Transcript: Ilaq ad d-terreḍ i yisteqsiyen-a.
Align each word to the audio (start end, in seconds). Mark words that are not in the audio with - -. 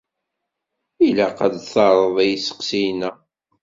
Ilaq 1.07 1.37
ad 1.45 1.51
d-terreḍ 1.55 2.17
i 2.23 2.27
yisteqsiyen-a. 2.31 3.11